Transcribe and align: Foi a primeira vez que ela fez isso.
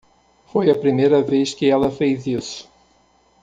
Foi 0.51 0.67
a 0.71 0.79
primeira 0.83 1.21
vez 1.21 1.53
que 1.53 1.69
ela 1.69 1.91
fez 1.91 2.25
isso. 2.25 2.67